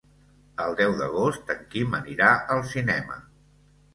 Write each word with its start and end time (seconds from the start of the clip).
El 0.63 0.71
deu 0.79 0.93
d'agost 1.01 1.51
en 1.55 1.61
Quim 1.75 1.93
anirà 1.99 2.31
al 2.55 2.65
cinema. 2.73 3.21